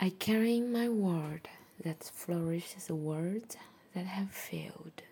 [0.00, 1.48] I carry in my word
[1.82, 3.56] that flourishes words
[3.94, 5.02] that have failed.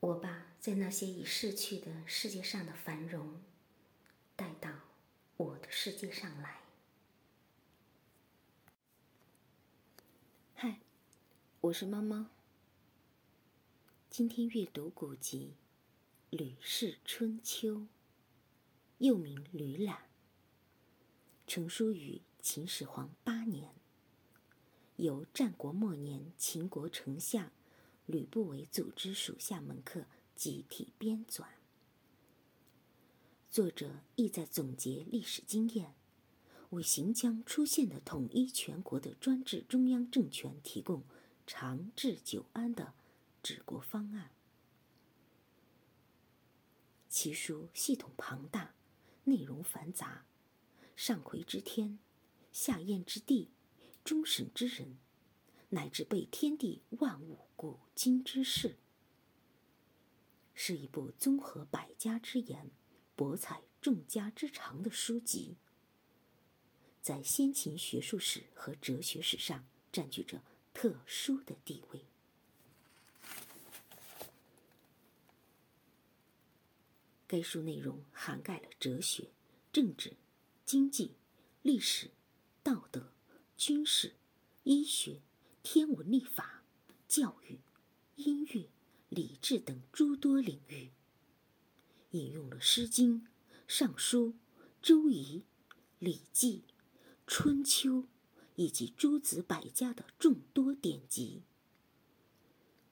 [0.00, 3.40] 我把在那些已逝去的世界上的繁荣
[4.36, 4.70] 带到
[5.38, 6.60] 我的世界上来。
[10.54, 10.80] 嗨，
[11.62, 12.26] 我是猫猫。
[14.10, 15.54] 今天阅读古籍
[16.36, 17.76] 《吕氏春秋》，
[18.98, 19.96] 又名《吕览》，
[21.46, 23.72] 成书于秦始皇八年，
[24.96, 27.52] 由战国末年秦国丞相。
[28.04, 31.44] 吕不韦组织属下门客集体编纂，
[33.48, 35.94] 作者意在总结历史经验，
[36.70, 41.04] 为行将出现的统一全国的专制中央政权提供
[41.46, 42.92] 长治久安的
[43.40, 44.32] 治国方案。
[47.08, 48.74] 其书系统庞大，
[49.24, 50.26] 内容繁杂，
[50.96, 52.00] 上魁之天，
[52.52, 53.50] 下验之地，
[54.04, 54.98] 终审之人。
[55.70, 58.76] 乃至被天地万物古今之事，
[60.52, 62.70] 是一部综合百家之言、
[63.16, 65.56] 博采众家之长的书籍，
[67.00, 70.42] 在先秦学术史和哲学史上占据着
[70.74, 72.04] 特殊的地位。
[77.26, 79.30] 该书内容涵盖了哲学、
[79.72, 80.18] 政治、
[80.66, 81.14] 经济、
[81.62, 82.10] 历史、
[82.62, 83.12] 道德、
[83.56, 84.14] 军事、
[84.64, 85.22] 医学。
[85.64, 86.64] 天文历法、
[87.06, 87.60] 教育、
[88.16, 88.68] 音乐、
[89.08, 90.90] 礼制等诸多领域，
[92.10, 93.20] 引用了《诗经》
[93.68, 94.26] 《尚书》
[94.82, 95.44] 《周仪》
[96.00, 96.64] 《礼记》
[97.28, 97.90] 《春秋》
[98.56, 101.44] 以及诸子百家的众多典籍，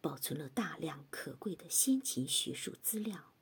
[0.01, 3.33] 保存了大量可贵的先秦学术资料。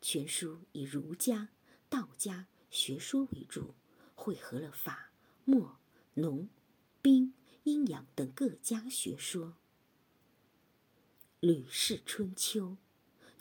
[0.00, 1.48] 全书以儒家、
[1.88, 3.74] 道家学说为主，
[4.18, 5.12] 汇合了法、
[5.44, 5.78] 墨、
[6.14, 6.48] 农、
[7.00, 7.32] 兵。
[7.64, 9.48] 阴阳等各家学说，
[11.40, 12.62] 《吕氏春秋》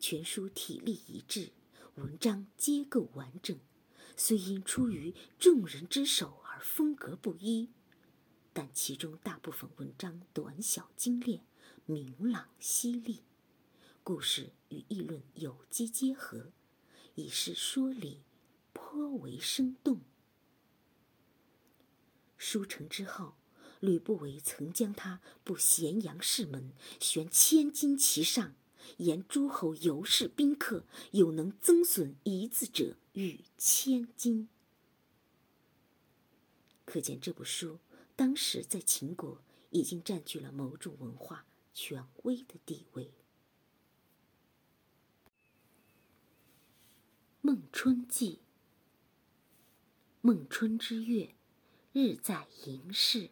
[0.01, 1.53] 全书体例一致，
[1.95, 3.57] 文章结构完整。
[4.17, 7.69] 虽因出于众人之手而风格不一，
[8.51, 11.45] 但其中大部分文章短小精炼、
[11.85, 13.23] 明朗犀利，
[14.03, 16.51] 故事与议论有机结合，
[17.15, 18.23] 以示说理，
[18.73, 20.01] 颇为生动。
[22.49, 23.35] 书成之后。
[23.79, 28.55] 吕不韦曾将他布咸阳市门，悬千金其上，
[28.97, 34.49] 言诸侯游士宾客有能增损一字者，与千金。
[36.85, 37.79] 可见这部书
[38.15, 43.05] 当时在秦国已经占据了某种文化权威的地位。
[47.41, 48.37] 《孟春记》：
[50.21, 51.35] 孟春之月，
[51.99, 53.31] 日在寅时。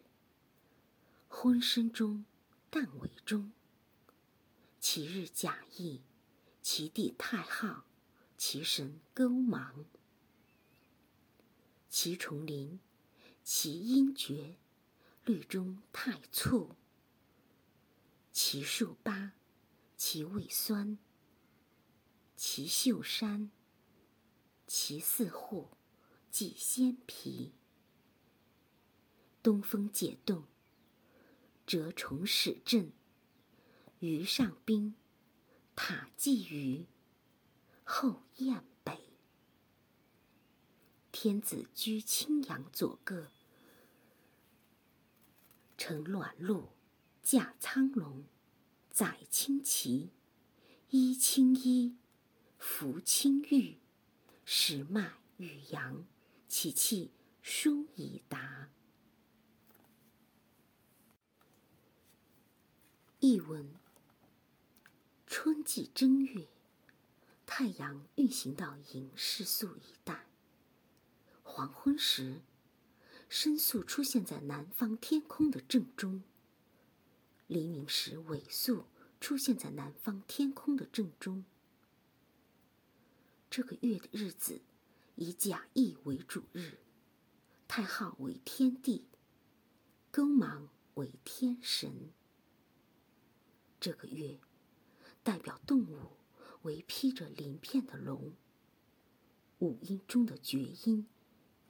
[1.28, 2.24] 昏深中，
[2.68, 3.52] 旦尾中。
[4.80, 6.02] 其日甲寅，
[6.62, 7.84] 其地太昊，
[8.36, 9.84] 其神勾芒。
[11.88, 12.80] 其重林，
[13.44, 14.56] 其阴绝，
[15.24, 16.74] 律中太簇。
[18.32, 19.34] 其数八，
[19.96, 20.98] 其味酸。
[22.34, 23.48] 其秀山，
[24.66, 25.68] 其四户，
[26.32, 27.52] 即仙皮。
[29.46, 30.42] 东风解冻。
[31.68, 32.90] 蛰虫始振，
[34.00, 34.96] 鱼上宾，
[35.76, 36.84] 塔寄鱼，
[37.84, 38.98] 后雁北。
[41.12, 43.30] 天子居青阳左阁，
[45.78, 46.70] 乘卵鹿，
[47.22, 48.24] 驾苍龙，
[48.90, 50.10] 载青旗，
[50.88, 51.96] 衣青衣，
[52.58, 53.78] 服青玉，
[54.44, 56.04] 时脉与阳，
[56.48, 58.72] 其气殊以达。
[63.28, 63.74] 译文：
[65.26, 66.46] 春季正月，
[67.44, 70.26] 太阳运行到寅时宿一带。
[71.42, 72.42] 黄昏时，
[73.28, 76.20] 申宿出现在南方天空的正中；
[77.48, 78.84] 黎明时，尾宿
[79.20, 81.44] 出现在南方天空的正中。
[83.50, 84.60] 这个月的日子
[85.16, 86.78] 以甲乙为主日，
[87.66, 89.04] 太昊为天地，
[90.12, 92.12] 勾芒为天神。
[93.86, 94.40] 这个月，
[95.22, 96.16] 代表动物
[96.62, 98.34] 为披着鳞片的龙。
[99.60, 101.06] 五音中的绝音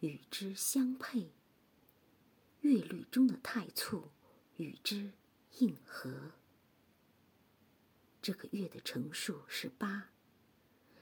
[0.01, 1.35] 与之相配，
[2.63, 4.13] 乐律中的太簇
[4.57, 5.13] 与之
[5.59, 6.33] 应和。
[8.23, 10.09] 这个月的成数是八，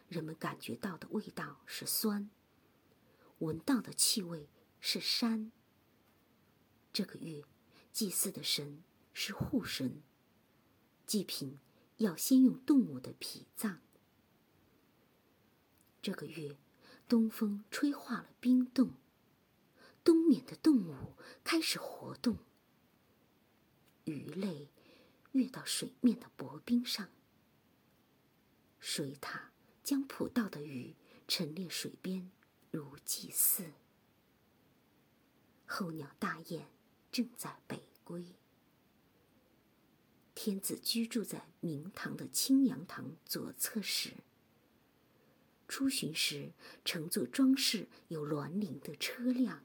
[0.08, 2.28] 人们感觉到的味道是酸，
[3.38, 4.48] 闻到的气味
[4.80, 5.52] 是山。
[6.92, 7.44] 这个月
[7.92, 8.82] 祭祀的神
[9.12, 10.02] 是护神，
[11.06, 11.58] 祭品
[11.98, 13.80] 要先用动物的脾脏。
[16.02, 16.58] 这个月，
[17.08, 18.90] 东风吹化了冰冻，
[20.02, 22.38] 冬眠的动物开始活动。
[24.04, 24.68] 鱼类
[25.32, 27.08] 跃到水面的薄冰上，
[28.78, 29.48] 水獭
[29.82, 30.94] 将捕到的鱼
[31.26, 32.30] 陈列水边，
[32.70, 33.72] 如祭祀。
[35.66, 36.68] 候鸟大雁
[37.10, 38.34] 正在北归。
[40.44, 44.10] 天子居住在明堂的青阳堂左侧时，
[45.66, 46.52] 出巡时
[46.84, 49.64] 乘坐装饰有銮铃的车辆，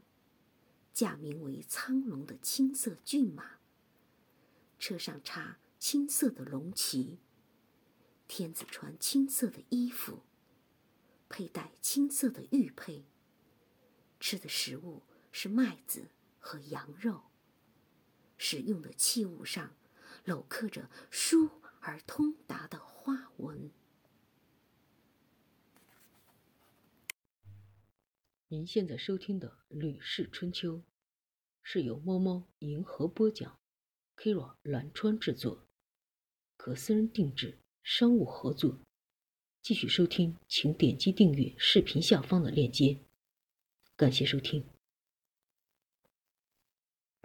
[0.93, 3.59] 驾名为苍龙的青色骏马，
[4.79, 7.17] 车上插青色的龙旗。
[8.29, 10.21] 天子穿青色的衣服，
[11.27, 13.03] 佩戴青色的玉佩，
[14.17, 15.01] 吃的食物
[15.33, 16.07] 是麦子
[16.39, 17.23] 和羊肉，
[18.37, 19.73] 使用的器物上
[20.29, 21.49] 镂刻着疏
[21.79, 23.71] 而通达的花纹。
[28.49, 30.75] 您现在收听的《吕氏春秋》，
[31.63, 33.59] 是由猫猫银河播讲
[34.15, 35.65] ，Kira 蓝川制作，
[36.57, 37.57] 可私人定制。
[37.81, 38.77] 商务合作，
[39.63, 42.99] 继续收听，请点击订阅视频下方的链接。
[43.95, 44.63] 感谢收听。